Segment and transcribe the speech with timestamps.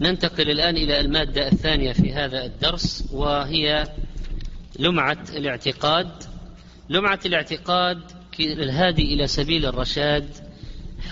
[0.00, 3.84] ننتقل الآن إلى المادة الثانية في هذا الدرس وهي
[4.78, 6.08] لمعة الاعتقاد.
[6.88, 8.00] لمعة الاعتقاد
[8.40, 10.28] الهادي إلى سبيل الرشاد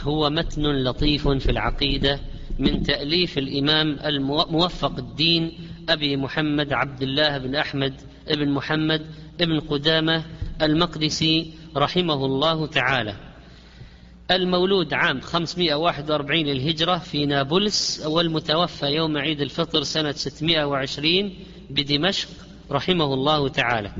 [0.03, 2.21] هو متن لطيف في العقيدة
[2.59, 5.53] من تأليف الإمام الموفق الدين
[5.89, 7.95] أبي محمد عبد الله بن أحمد
[8.31, 9.07] بن محمد
[9.39, 10.25] بن قدامة
[10.63, 13.26] المقدسي رحمه الله تعالى.
[14.31, 21.35] المولود عام 541 للهجرة في نابلس والمتوفى يوم عيد الفطر سنة 620
[21.71, 22.29] بدمشق
[22.71, 23.93] رحمه الله تعالى.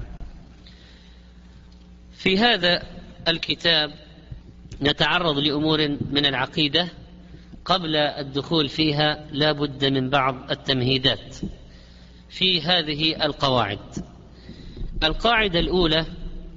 [2.13, 2.83] في هذا
[3.29, 3.95] الكتاب
[4.83, 6.89] نتعرض لأمور من العقيدة
[7.65, 11.37] قبل الدخول فيها لا بد من بعض التمهيدات
[12.29, 13.79] في هذه القواعد.
[15.03, 16.07] القاعدة الأولى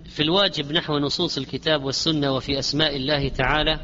[0.10, 3.80] في الواجب نحو نصوص الكتاب والسنة وفي أسماء الله تعالى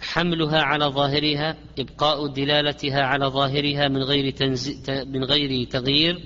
[0.00, 4.34] حملها على ظاهرها إبقاء دلالتها على ظاهرها من غير,
[4.88, 6.20] من غير تغيير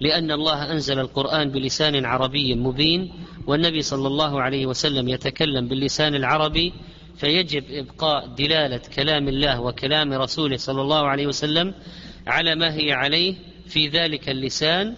[0.00, 3.12] لأن الله أنزل القرآن بلسان عربي مبين
[3.46, 6.72] والنبي صلى الله عليه وسلم يتكلم باللسان العربي
[7.16, 11.74] فيجب إبقاء دلالة كلام الله وكلام رسوله صلى الله عليه وسلم
[12.26, 13.34] على ما هي عليه
[13.66, 14.94] في ذلك اللسان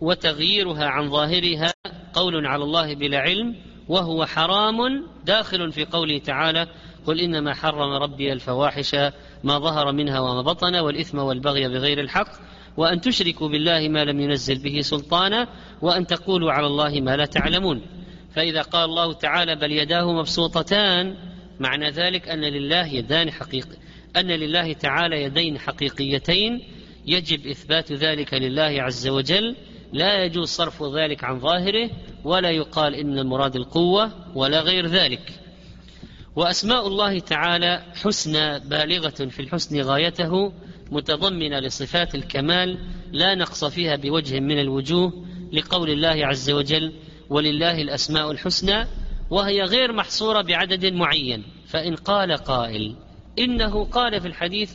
[0.00, 1.72] وتغييرها عن ظاهرها
[2.12, 3.56] قول على الله بلا علم
[3.88, 6.66] وهو حرام داخل في قوله تعالى
[7.06, 8.94] قل إنما حرم ربي الفواحش
[9.44, 12.28] ما ظهر منها وما بطن والإثم والبغي بغير الحق
[12.76, 15.48] وأن تشركوا بالله ما لم ينزل به سلطانا
[15.82, 17.82] وأن تقولوا على الله ما لا تعلمون.
[18.34, 21.16] فإذا قال الله تعالى بل يداه مبسوطتان
[21.60, 23.76] معنى ذلك أن لله يدان حقيقي
[24.16, 26.60] أن لله تعالى يدين حقيقيتين
[27.06, 29.56] يجب إثبات ذلك لله عز وجل
[29.92, 31.90] لا يجوز صرف ذلك عن ظاهره
[32.24, 35.40] ولا يقال إن المراد القوة ولا غير ذلك.
[36.36, 40.52] وأسماء الله تعالى حسنى بالغة في الحسن غايته
[40.90, 42.78] متضمنة لصفات الكمال
[43.12, 46.92] لا نقص فيها بوجه من الوجوه لقول الله عز وجل
[47.30, 48.86] ولله الأسماء الحسنى
[49.30, 51.44] وهي غير محصورة بعدد معين.
[51.66, 52.96] فإن قال قائل
[53.38, 54.72] إنه قال في الحديث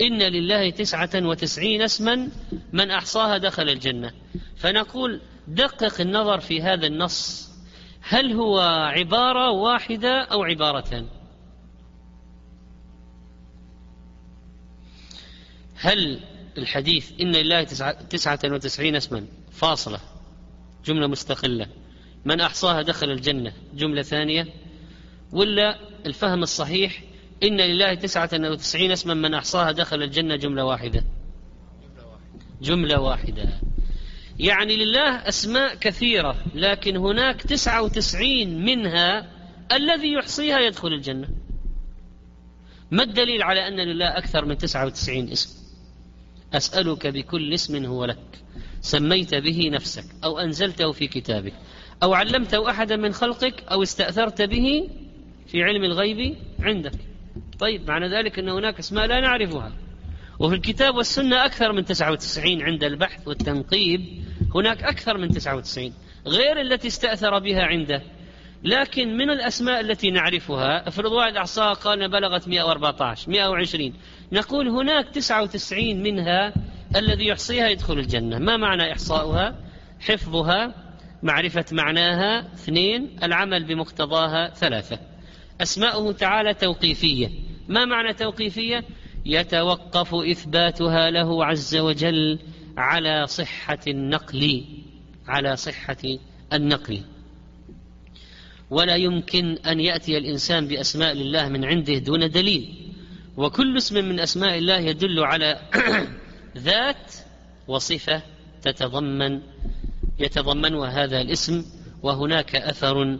[0.00, 2.28] إن لله تسعة وتسعين اسما
[2.72, 4.12] من أحصاها دخل الجنة.
[4.56, 7.50] فنقول دقق النظر في هذا النص.
[8.00, 8.60] هل هو
[8.96, 11.06] عبارة واحدة أو عبارتان؟
[15.74, 16.20] هل
[16.58, 17.62] الحديث إن لله
[18.10, 20.00] تسعة وتسعين اسما؟ فاصلة.
[20.84, 21.66] جملة مستقلة.
[22.24, 23.52] من أحصاها دخل الجنة.
[23.74, 24.46] جملة ثانية.
[25.32, 27.02] ولا الفهم الصحيح
[27.42, 31.04] إن لله تسعة وتسعين اسما من أحصاها دخل الجنة جملة واحدة.
[32.62, 33.48] جملة واحدة.
[34.38, 39.26] يعني لله أسماء كثيرة لكن هناك تسعة وتسعين منها
[39.72, 41.28] الذي يحصيها يدخل الجنة.
[42.90, 45.58] ما الدليل على أن لله أكثر من تسعة وتسعين اسم؟
[46.54, 48.42] أسألك بكل اسم هو لك.
[48.80, 51.52] سميت به نفسك أو أنزلته في كتابك
[52.02, 54.88] أو علمته أحدا من خلقك أو استأثرت به
[55.46, 57.07] في علم الغيب عندك.
[57.58, 59.72] طيب معنى ذلك أن هناك أسماء لا نعرفها.
[60.38, 64.24] وفي الكتاب والسنة أكثر من 99 عند البحث والتنقيب
[64.54, 65.92] هناك أكثر من 99
[66.26, 68.02] غير التي استأثر بها عنده.
[68.64, 73.92] لكن من الأسماء التي نعرفها افرض واحد أحصاها قال بلغت 114 120
[74.32, 76.52] نقول هناك 99 منها
[76.96, 78.38] الذي يحصيها يدخل الجنة.
[78.38, 79.56] ما معنى إحصاؤها؟
[80.00, 80.74] حفظها
[81.22, 84.98] معرفة معناها اثنين العمل بمقتضاها ثلاثة.
[85.60, 87.47] أسماؤه تعالى توقيفية.
[87.68, 88.84] ما معنى توقيفية؟
[89.26, 92.38] يتوقف إثباتها له عز وجل
[92.76, 94.64] على صحة النقل
[95.26, 95.96] على صحة
[96.52, 97.00] النقل.
[98.70, 102.92] ولا يمكن أن يأتي الإنسان بأسماء لله من عنده دون دليل.
[103.36, 105.60] وكل اسم من أسماء الله يدل على
[106.56, 107.14] ذات
[107.68, 108.22] وصفة
[108.62, 109.40] تتضمن
[110.18, 111.64] يتضمنها هذا الاسم.
[112.02, 113.18] وهناك أثر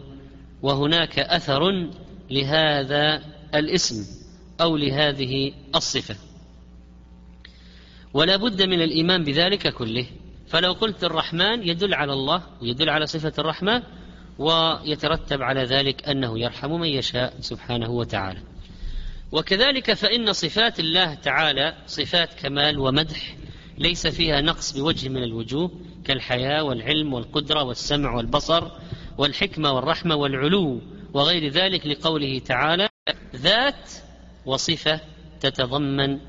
[0.61, 1.89] وهناك أثر
[2.29, 3.23] لهذا
[3.55, 4.18] الاسم.
[4.61, 6.15] أو لهذه الصفة.
[8.13, 10.05] ولا بد من الإيمان بذلك كله.
[10.47, 13.83] فلو قلت الرحمن يدل على الله ويدل على صفة الرحمة
[14.39, 18.39] ويترتب على ذلك أنه يرحم من يشاء سبحانه وتعالى.
[19.31, 23.35] وكذلك فإن صفات الله تعالى صفات كمال ومدح
[23.77, 25.71] ليس فيها نقص بوجه من الوجوه
[26.05, 28.71] كالحياة والعلم والقدرة والسمع والبصر
[29.17, 30.81] والحكمة والرحمة والعلو
[31.13, 32.89] وغير ذلك لقوله تعالى
[33.35, 33.91] ذات
[34.49, 35.01] وصفة
[35.39, 36.19] تتضمن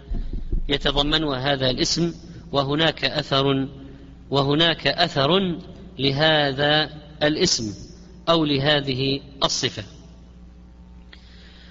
[0.68, 2.14] يتضمنها هذا الاسم
[2.52, 3.68] وهناك أثر
[4.30, 5.58] وهناك أثر
[5.98, 6.90] لهذا
[7.22, 7.74] الاسم
[8.28, 9.84] أو لهذه الصفة.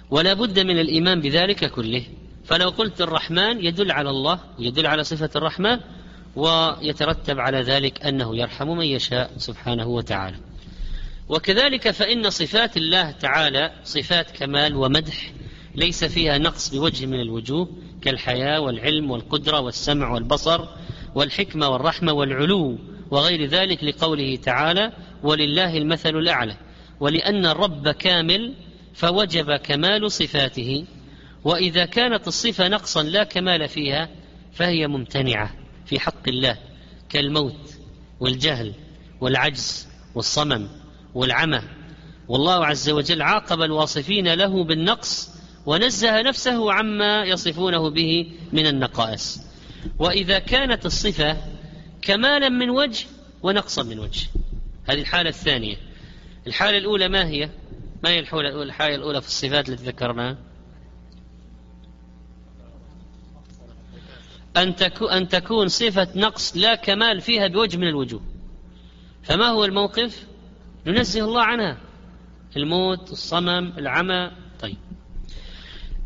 [0.09, 2.03] ولا بد من الإيمان بذلك كله.
[2.45, 5.79] فلو قلت الرحمن يدل على الله يدل على صفة الرحمة
[6.35, 10.37] ويترتب على ذلك أنه يرحم من يشاء سبحانه وتعالى.
[11.29, 15.31] وكذلك فإن صفات الله تعالى صفات كمال ومدح
[15.79, 17.69] ليس فيها نقص بوجه من الوجوه
[18.01, 20.65] كالحياة والعلم والقدرة والسمع والبصر
[21.15, 22.77] والحكمة والرحمة والعلو
[23.11, 24.91] وغير ذلك لقوله تعالى
[25.23, 26.57] ولله المثل الأعلى
[26.99, 28.53] ولأن الرب كامل
[28.93, 30.85] فوجب كمال صفاته
[31.43, 34.09] وإذا كانت الصفة نقصا لا كمال فيها
[34.53, 35.53] فهي ممتنعة
[35.85, 36.57] في حق الله
[37.09, 37.73] كالموت
[38.19, 38.73] والجهل
[39.21, 40.67] والعجز والصمم
[41.13, 41.61] والعمى.
[42.27, 49.41] والله عز وجل عاقب الواصفين له بالنقص ونزه نفسه عما يصفونه به من النقائص
[49.99, 51.37] وإذا كانت الصفة
[52.01, 53.05] كمالا من وجه
[53.43, 54.27] ونقصا من وجه
[54.87, 55.75] هذه الحالة الثانية
[56.47, 57.49] الحالة الأولى ما هي؟
[58.03, 60.37] ما هي الحالة الأولى في الصفات التي ذكرناها؟
[64.57, 64.75] أن
[65.11, 68.21] أن تكون صفة نقص لا كمال فيها بوجه من الوجوه
[69.23, 70.27] فما هو الموقف؟
[70.87, 71.77] ننزه الله عنها
[72.57, 74.31] الموت الصمم العمى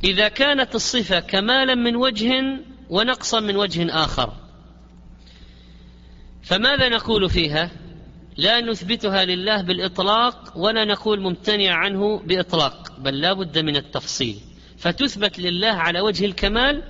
[0.04, 2.60] إذا كانت الصفة كمالا من وجه
[2.90, 4.34] ونقصا من وجه آخر.
[6.44, 7.72] فماذا نقول فيها؟
[8.38, 14.40] لا نثبتها لله بالإطلاق ولا نقول ممتنع عنه بإطلاق بل لا بد من التفصيل.
[14.78, 16.84] فتثبت لله على وجه الكمال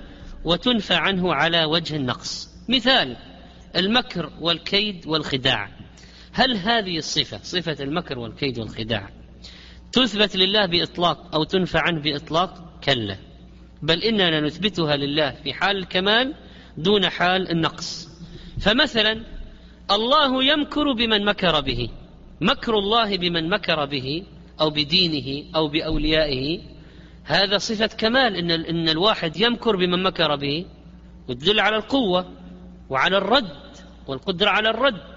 [0.44, 2.48] وتنفى عنه على وجه النقص.
[2.68, 3.16] مثال
[3.76, 5.70] المكر والكيد والخداع.
[6.32, 9.10] هل هذه الصفة صفة المكر والكيد والخداع
[9.92, 13.16] تثبت لله بإطلاق أو تنفى عنه بإطلاق؟ كلا.
[13.82, 16.34] بل إننا نثبتها لله في حال الكمال
[16.78, 18.08] دون حال النقص.
[18.60, 19.24] فمثلا
[19.90, 21.88] الله يمكر بمن مكر به.
[22.40, 24.24] مكر الله بمن مكر به
[24.60, 26.60] أو بدينه أو بأوليائه.
[27.24, 30.66] هذا صفة كمال إن, إن الواحد يمكر بمن مكر به.
[31.28, 32.32] وتدل على القوة
[32.90, 33.76] وعلى الرد
[34.06, 35.13] والقدرة على الرد.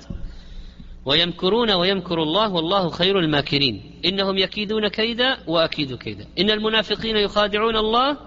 [1.08, 4.02] ويمكرون ويمكر الله والله خير الماكرين.
[4.06, 6.28] إنهم يكيدون كيدا وأكيد كيدا.
[6.40, 8.18] إن المنافقين يخادعون الله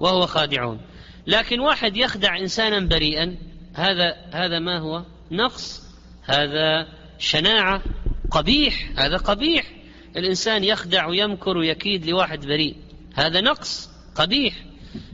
[0.00, 0.80] وهو خادعون.
[1.26, 3.36] لكن واحد يخدع إنسانا بريئا
[3.74, 5.82] هذا هذا ما هو؟ نقص.
[6.24, 6.88] هذا
[7.18, 7.82] شناعة.
[8.30, 8.92] قبيح.
[8.96, 9.72] هذا قبيح.
[10.16, 12.76] الإنسان يخدع ويمكر ويكيد لواحد بريء.
[13.14, 13.90] هذا نقص.
[14.14, 14.54] قبيح.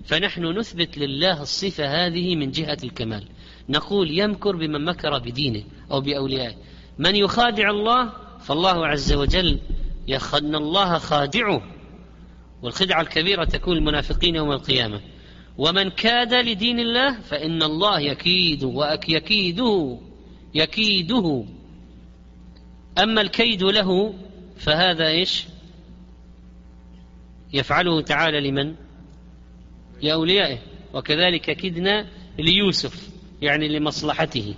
[0.05, 3.25] فنحن نثبت لله الصفة هذه من جهة الكمال.
[3.69, 6.55] نقول يمكر بمن مكر بدينه أو بأوليائه.
[6.99, 9.61] من يخادع الله فالله عز وجل
[10.09, 11.63] يخن الله خادعه
[12.63, 15.01] والخدعة الكبيرة تكون المنافقين يوم القيامة.
[15.59, 19.99] ومن كاد لدين الله فإن الله يكيد ويكيده
[20.55, 21.45] يكيده.
[22.99, 24.15] أما الكيد له
[24.57, 25.45] فهذا إيش؟
[27.53, 28.75] يفعله تعالى لمن؟
[30.03, 30.59] لأوليائه.
[30.95, 32.07] وكذلك كدنا
[32.39, 33.11] ليوسف
[33.43, 34.55] يعني لمصلحته.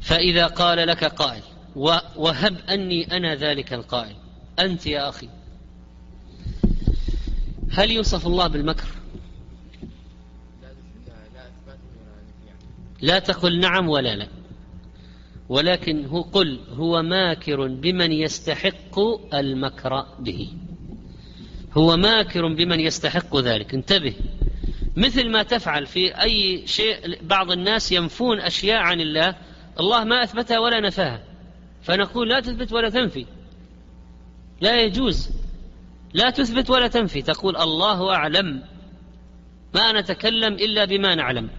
[0.00, 1.42] فإذا قال لك قائل
[2.16, 4.16] وهب أني أنا ذلك القائل
[4.58, 5.28] أنت يا أخي.
[7.70, 8.86] هل يوصف الله بالمكر؟
[13.02, 14.28] لا تقل نعم ولا لا
[15.48, 18.98] ولكن هو قل هو ماكر بمن يستحق
[19.34, 20.52] المكر به.
[21.72, 23.74] هو ماكر بمن يستحق ذلك.
[23.74, 24.14] انتبه
[24.96, 29.36] مثل ما تفعل في أي شيء بعض الناس ينفون أشياء عن الله
[29.80, 31.24] الله ما أثبتها ولا نفاها.
[31.82, 33.26] فنقول لا تثبت ولا تنفي.
[34.60, 35.30] لا يجوز.
[36.14, 37.22] لا تثبت ولا تنفي.
[37.22, 38.62] تقول الله أعلم.
[39.74, 41.50] ما نتكلم إلا بما نعلم.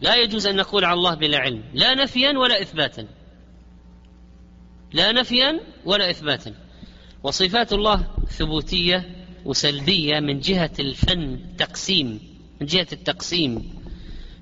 [0.00, 1.62] لا يجوز أن نقول على الله بلا علم.
[1.74, 3.06] لا نفيا ولا إثباتا.
[4.92, 6.54] لا نفيا ولا إثباتا.
[7.22, 12.20] وصفات الله ثبوتية وسلبية من جهة الفن تقسيم.
[12.60, 13.82] من جهة التقسيم.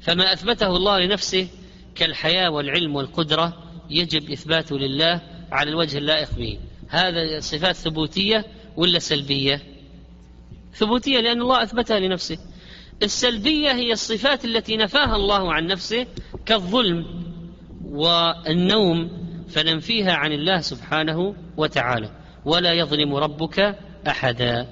[0.00, 1.48] فما أثبته الله لنفسه
[1.94, 5.20] كالحياة والعلم والقدرة يجب إثباته لله
[5.52, 6.58] على الوجه اللائق به.
[6.88, 8.44] هذا صفات ثبوتية
[8.76, 9.62] ولا سلبية؟
[10.74, 12.38] ثبوتية لأن الله أثبتها لنفسه.
[13.02, 16.06] السلبية هي الصفات التي نفاها الله عن نفسه
[16.46, 17.04] كالظلم
[17.84, 19.10] والنوم
[19.48, 22.10] فننفيها عن الله سبحانه وتعالى.
[22.44, 24.66] ولا يظلم ربك أحدا.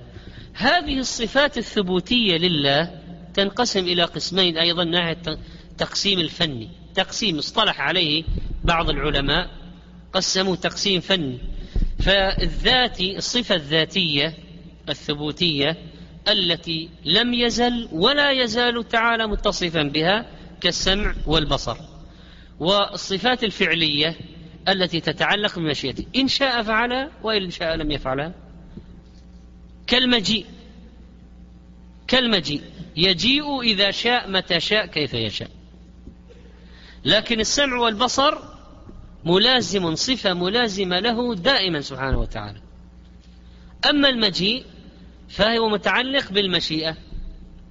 [0.54, 2.90] هذه الصفات الثبوتية لله
[3.34, 5.38] تنقسم إلى قسمين أيضا ناحية
[5.78, 6.77] تقسيم الفني.
[6.98, 8.24] تقسيم اصطلح عليه
[8.64, 9.50] بعض العلماء
[10.12, 11.38] قسموا تقسيم فني.
[12.00, 14.34] فالذاتي الصفة الذاتية
[14.88, 15.76] الثبوتية
[16.28, 20.26] التي لم يزل ولا يزال تعالى متصفا بها
[20.60, 21.76] كالسمع والبصر.
[22.60, 24.16] والصفات الفعلية
[24.68, 28.34] التي تتعلق بمشيئته إن شاء فعلها وإن شاء لم يفعلها
[29.86, 30.46] كالمجيء.
[32.08, 32.62] كالمجيء.
[32.96, 35.57] يجيء إذا شاء متى شاء كيف يشاء.
[37.08, 38.38] لكن السمع والبصر
[39.24, 42.60] ملازم صفة ملازمة له دائما سبحانه وتعالى.
[43.90, 44.64] أما المجيء
[45.28, 46.96] فهو متعلق بالمشيئة.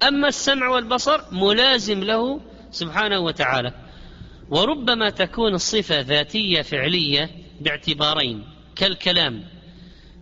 [0.02, 2.40] أما السمع والبصر ملازم له
[2.70, 3.72] سبحانه وتعالى.
[4.50, 7.30] وربما تكون الصفة ذاتية فعلية
[7.60, 8.44] باعتبارين
[8.76, 9.44] كالكلام.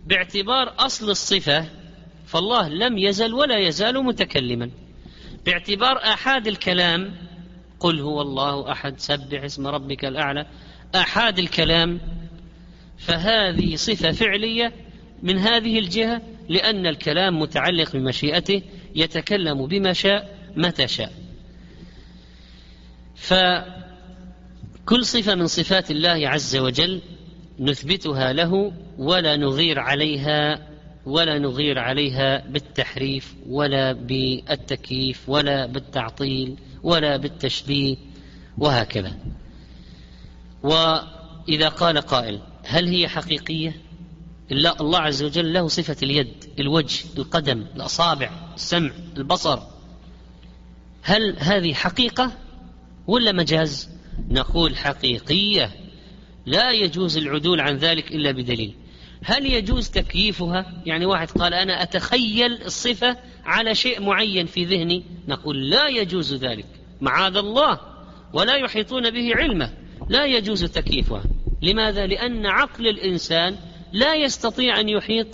[0.05, 1.65] باعتبار أصل الصفة
[2.25, 4.71] فالله لم يزل ولا يزال متكلما.
[5.45, 7.26] باعتبار آحاد الكلام
[7.79, 10.45] قل هو الله أحد سبح اسم ربك الأعلى.
[10.95, 11.99] آحاد الكلام
[12.97, 14.73] فهذه صفة فعلية
[15.23, 18.61] من هذه الجهة لأن الكلام متعلق بمشيئته
[18.95, 21.11] يتكلم بما شاء متى شاء.
[23.15, 27.01] فكل صفة من صفات الله عز وجل
[27.59, 30.67] نثبتها له ولا نغير عليها
[31.05, 36.57] ولا نغير عليها بالتحريف ولا بالتكييف ولا بالتعطيل.
[36.83, 37.97] ولا بالتشبيه
[38.57, 39.17] وهكذا.
[40.63, 43.81] وإذا قال قائل هل هي حقيقية؟
[44.51, 49.59] إلا الله عز وجل له صفة اليد الوجه القدم الأصابع السمع البصر.
[51.01, 52.31] هل هذه حقيقة
[53.07, 53.89] ولا مجاز؟
[54.29, 55.71] نقول حقيقية.
[56.45, 58.75] لا يجوز العدول عن ذلك إلا بدليل.
[59.23, 65.69] هل يجوز تكييفها؟ يعني واحد قال أنا أتخيل الصفة على شيء معين في ذهني نقول
[65.69, 66.65] لا يجوز ذلك.
[67.01, 67.79] معاذ الله.
[68.33, 69.73] ولا يحيطون به علمه.
[70.09, 71.23] لا يجوز تكييفها
[71.61, 73.55] لماذا؟ لأن عقل الإنسان
[73.93, 75.27] لا يستطيع أن يحيط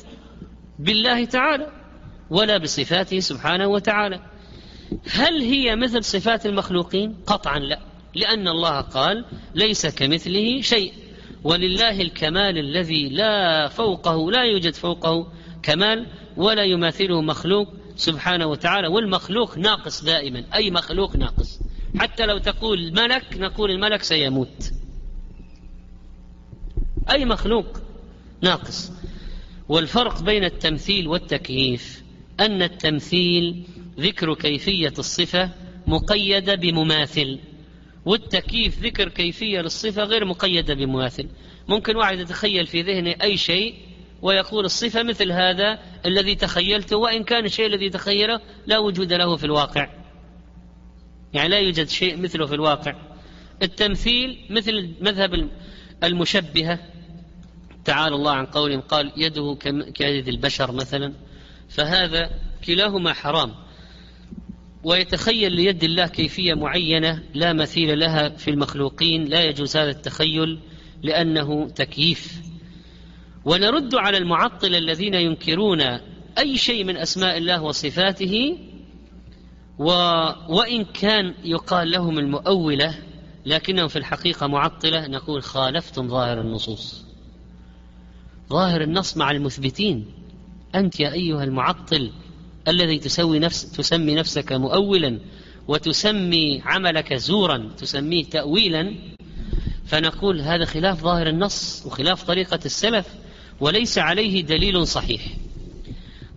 [0.80, 1.72] بالله تعالى
[2.30, 4.20] ولا بصفاته سبحانه وتعالى.
[5.12, 7.80] هل هي مثل صفات المخلوقين؟ قطعا لا.
[8.16, 10.94] لأن الله قال ليس كمثله شيء.
[11.44, 15.28] ولله الكمال الذي لا فوقه لا يوجد فوقه
[15.64, 20.46] كمال ولا يماثله مخلوق سبحانه وتعالى والمخلوق ناقص دائما.
[20.54, 21.60] أي مخلوق ناقص؟
[22.00, 24.72] حتى لو تقول ملك نقول الملك سيموت.
[27.10, 27.82] أي مخلوق
[28.42, 28.92] ناقص؟
[29.70, 32.04] والفرق بين التمثيل والتكييف.
[32.40, 33.64] أن التمثيل
[34.00, 35.50] ذكر كيفية الصفة
[35.88, 37.40] مقيدة بمماثل
[38.06, 41.28] والتكييف ذكر كيفية للصفة غير مقيدة بمماثل.
[41.68, 43.76] ممكن واحد يتخيل في ذهنه أي شيء
[44.24, 49.44] ويقول الصفة مثل هذا الذي تخيلته وإن كان الشيء الذي تخيله لا وجود له في
[49.44, 49.90] الواقع.
[51.34, 52.96] يعني لا يوجد شيء مثله في الواقع.
[53.62, 55.50] التمثيل مثل مذهب
[56.04, 56.80] المشبهة.
[57.86, 59.58] تعالى الله عن قولهم قال يده
[59.96, 61.14] كيد البشر مثلا.
[61.70, 62.30] فهذا
[62.68, 63.54] كلاهما حرام.
[64.84, 69.26] ويتخيل ليد الله كيفية معينة لا مثيل لها في المخلوقين.
[69.26, 70.60] لا يجوز هذا التخيل
[71.02, 72.53] لأنه تكييف.
[73.46, 75.82] ونرد على المعطل الذين ينكرون
[76.38, 78.58] أي شيء من أسماء الله وصفاته
[79.80, 79.86] و
[80.50, 82.96] وإن كان يقال لهم المؤولة
[83.46, 87.06] لكنهم في الحقيقة معطلة نقول خالفتم ظاهر النصوص.
[88.50, 90.06] ظاهر النص مع المثبتين.
[90.76, 92.12] أنت يا أيها المعطل
[92.68, 95.20] الذي تسوي نفس تسمي نفسك مؤولا
[95.68, 98.96] وتسمي عملك زورا تسميه تأويلا
[99.86, 103.23] فنقول هذا خلاف ظاهر النص وخلاف طريقة السلف.
[103.64, 105.22] وليس عليه دليل صحيح.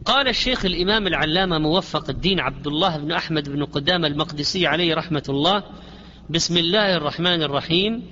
[0.04, 5.22] قال الشيخ الإمام العلامة موفق الدين عبد الله بن أحمد بن قدامة المقدسي عليه رحمة
[5.28, 5.62] الله
[6.30, 8.02] بسم الله الرحمن الرحيم.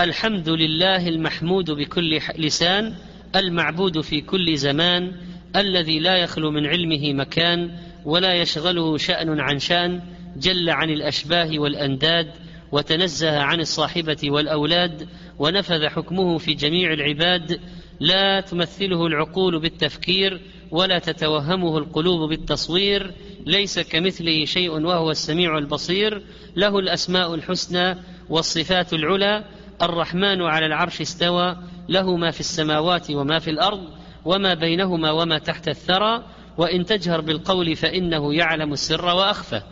[0.00, 2.94] الحمد لله المحمود بكل لسان
[3.36, 5.12] المعبود في كل زمان
[5.56, 7.70] الذي لا يخلو من علمه مكان
[8.04, 10.02] ولا يشغله شأن عن شأن
[10.36, 12.30] جل عن الأشباه والأنداد
[12.72, 17.60] وتنزه عن الصاحبة والأولاد ونفذ حكمه في جميع العباد
[18.00, 20.40] لا تمثله العقول بالتفكير
[20.70, 23.14] ولا تتوهمه القلوب بالتصوير
[23.46, 26.22] ليس كمثله شيء وهو السميع البصير.
[26.56, 27.96] له الأسماء الحسنى
[28.28, 29.44] والصفات العلى.
[29.82, 31.56] الرحمن على العرش استوى.
[31.88, 33.88] له ما في السماوات وما في الأرض
[34.24, 36.24] وما بينهما وما تحت الثرى.
[36.58, 39.62] وإن تجهر بالقول فإنه يعلم السر وأخفى.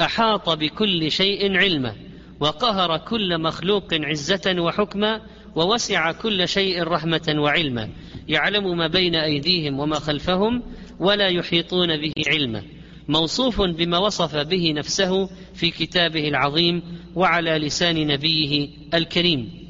[0.00, 1.94] أحاط بكل شيء علما.
[2.40, 5.20] وقهر كل مخلوق عزة وحكما.
[5.56, 7.88] ووسع كل شيء رحمة وعلما.
[8.28, 10.62] يعلم ما بين أيديهم وما خلفهم
[11.00, 12.62] ولا يحيطون به علما.
[13.08, 16.82] موصوف بما وصف به نفسه في كتابه العظيم
[17.14, 19.64] وعلى لسان نبيه الكريم.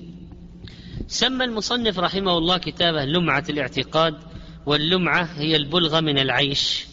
[1.06, 4.14] سمى المصنف رحمه الله كتابه لمعة الاعتقاد
[4.66, 6.86] واللمعة هي البلغة من العيش.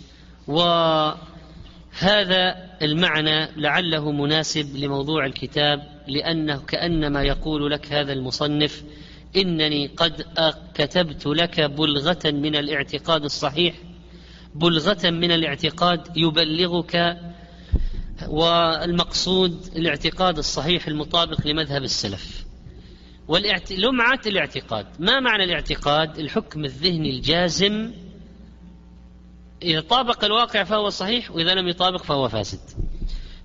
[0.48, 1.16] وهذا
[2.82, 8.84] المعنى لعله مناسب لموضوع الكتاب لأنه كأنما يقول لك هذا المصنف
[9.36, 10.26] إنني قد
[10.74, 13.76] كتبت لك بلغة من الاعتقاد الصحيح
[14.56, 17.18] بلغة من الاعتقاد يبلغك
[18.28, 22.46] والمقصود الاعتقاد الصحيح المطابق لمذهب السلف.
[23.28, 23.72] والاعت...
[23.72, 27.92] لمعة الاعتقاد ما معنى الاعتقاد؟ الحكم الذهني الجازم
[29.64, 32.60] إذا طابق الواقع فهو صحيح وإذا لم يطابق فهو فاسد.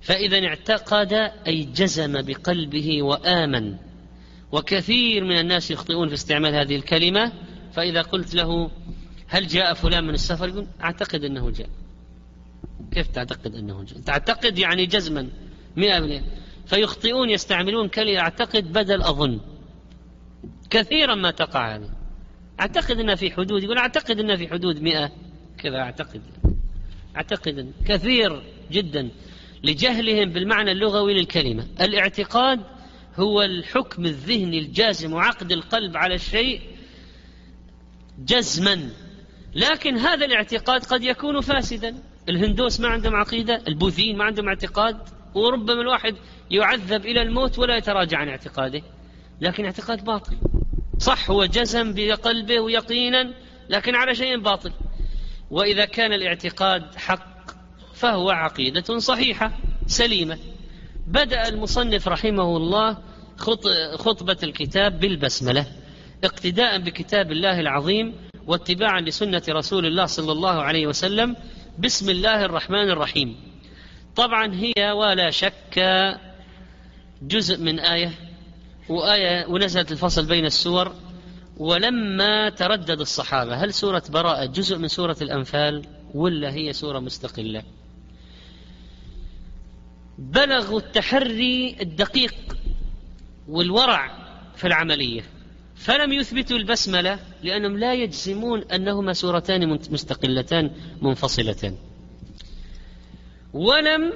[0.07, 1.13] فإذا اعتقد
[1.47, 3.75] أي جزم بقلبه وآمن
[4.51, 7.31] وكثير من الناس يخطئون في استعمال هذه الكلمة
[7.71, 8.71] فإذا قلت له
[9.27, 11.69] هل جاء فلان من السفر؟ يقول أعتقد أنه جاء.
[12.91, 15.29] كيف تعتقد أنه جاء؟ تعتقد يعني جزما
[15.75, 16.23] مئة بالمئة
[16.65, 19.39] فيخطئون يستعملون كلمة أعتقد بدل أظن.
[20.69, 21.89] كثيرا ما تقع هذه.
[22.59, 25.11] أعتقد أنها في حدود يقول أعتقد أنها في حدود مئة.
[25.57, 26.21] كذا أعتقد.
[27.15, 29.09] أعتقد كثير جدا.
[29.63, 31.67] لجهلهم بالمعنى اللغوي للكلمة.
[31.81, 32.59] الاعتقاد
[33.15, 36.61] هو الحكم الذهني الجازم وعقد القلب على الشيء
[38.19, 38.89] جزما.
[39.55, 41.95] لكن هذا الاعتقاد قد يكون فاسدا.
[42.29, 44.97] الهندوس ما عندهم عقيدة البوذيين ما عندهم اعتقاد
[45.35, 46.15] وربما الواحد
[46.51, 48.81] يعذب إلى الموت ولا يتراجع عن اعتقاده.
[49.41, 50.37] لكن اعتقاد باطل.
[50.99, 53.33] صح هو جزم بقلبه ويقينا
[53.69, 54.71] لكن على شيء باطل.
[55.51, 57.36] وإذا كان الاعتقاد حق
[57.99, 59.51] فهو عقيدة صحيحة
[59.87, 60.37] سليمة.
[61.07, 62.97] بدأ المصنف رحمه الله
[63.95, 65.65] خطبة الكتاب بالبسملة
[66.23, 68.13] اقتداء بكتاب الله العظيم
[68.47, 71.35] واتباعا لسنة رسول الله صلى الله عليه وسلم
[71.79, 73.35] بسم الله الرحمن الرحيم.
[74.15, 75.79] طبعا هي ولا شك
[77.21, 78.11] جزء من آية
[78.89, 80.93] وآية ونزلت الفصل بين السور.
[81.57, 87.63] ولما تردد الصحابة هل سورة براءة جزء من سورة الأنفال ولا هي سورة مستقلة؟
[90.17, 92.57] بلغوا التحري الدقيق
[93.47, 95.23] والورع في العملية
[95.75, 100.71] فلم يثبتوا البسملة لأنهم لا يجزمون أنهما سورتان مستقلتان
[101.01, 101.75] منفصلتان.
[103.53, 104.13] ولم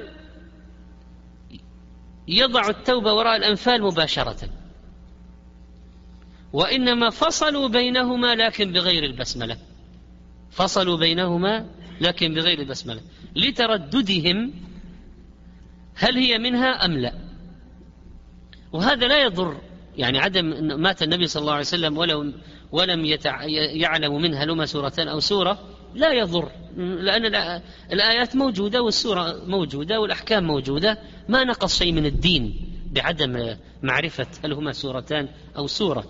[2.28, 4.50] يضعوا التوبة وراء الأنفال مباشرة.
[6.54, 9.58] وإنما فصلوا بينهما لكن بغير البسملة.
[10.52, 11.66] فصلوا بينهما
[12.02, 13.02] لكن بغير البسملة.
[13.36, 14.54] لترددهم
[16.02, 17.14] هل هي منها أم لا؟
[18.72, 19.58] وهذا لا يضر
[19.98, 20.46] يعني عدم
[20.82, 22.34] مات النبي صلى الله عليه وسلم ولو
[22.72, 23.44] ولم يتع...
[23.74, 25.60] يعلم منها لما سورتان أو سورة
[25.96, 26.52] لا يضر.
[26.78, 27.26] لأن
[27.92, 30.98] الآيات موجودة والسورة موجودة والأحكام موجودة.
[31.30, 32.56] ما نقص شيء من الدين
[32.92, 36.04] بعدم معرفة هل هما سورتان أو سورة.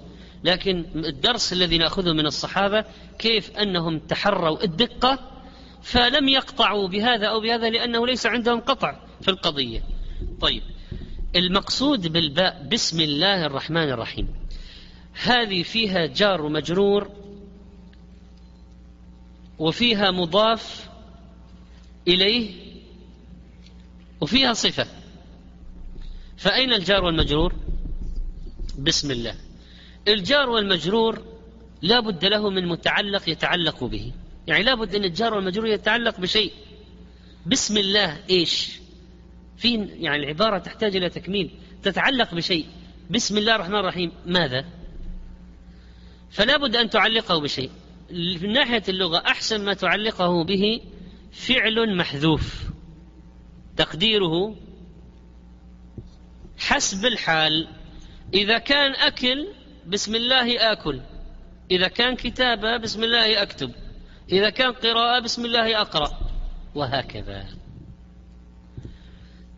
[0.43, 2.85] لكن الدرس الذي نأخذه من الصحابة
[3.19, 5.19] كيف أنهم تحروا الدقة
[5.81, 9.10] فلم يقطعوا بهذا أو بهذا لأنه ليس عندهم قطع.
[9.21, 9.83] في القضية.
[10.41, 10.63] طيب
[11.35, 14.27] المقصود بالباء بسم الله الرحمن الرحيم.
[15.23, 17.09] هذه فيها جار ومجرور
[19.59, 20.89] وفيها مضاف
[22.07, 22.51] إليه
[24.21, 24.87] وفيها صفة.
[26.37, 27.55] فأين الجار والمجرور؟
[28.79, 29.35] بسم الله.
[30.07, 31.23] الجار والمجرور
[31.81, 34.11] لا بد له من متعلق يتعلق به
[34.47, 36.51] يعني لا بد أن الجار والمجرور يتعلق بشيء
[37.45, 38.79] بسم الله إيش
[39.61, 41.51] في يعني العبارة تحتاج إلى تكميل
[41.83, 42.65] تتعلق بشيء.
[43.09, 44.65] بسم الله الرحمن الرحيم ماذا؟
[46.31, 47.71] فلا بد أن تعلقه بشيء.
[48.11, 50.81] من ناحية اللغة أحسن ما تعلقه به
[51.31, 52.69] فعل محذوف.
[53.77, 54.55] تقديره
[56.57, 57.67] حسب الحال.
[58.33, 59.47] إذا كان أكل
[59.87, 61.01] بسم الله آكل.
[61.71, 63.71] إذا كان كتابة بسم الله أكتب.
[64.31, 66.11] إذا كان قراءة بسم الله أقرأ.
[66.75, 67.60] وهكذا.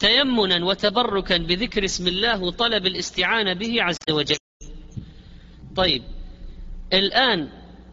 [0.04, 4.38] تيمنا وتبركا بذكر اسم الله وطلب الاستعانة به عز وجل.
[5.76, 6.04] طيب
[6.94, 7.50] الآن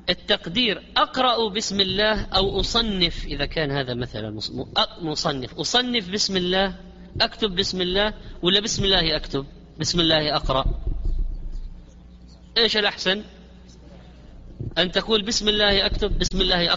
[0.09, 4.31] التقدير أقرأ بسم الله أو أصنف إذا كان هذا مثلا
[5.03, 5.55] مصنف.
[5.55, 6.75] أصنف بسم الله
[7.21, 9.47] أكتب بسم الله ولا بسم الله أكتب؟
[9.81, 10.65] بسم الله أقرأ.
[12.59, 13.23] إيش الأحسن؟
[14.79, 16.75] أن تقول بسم الله أكتب بسم الله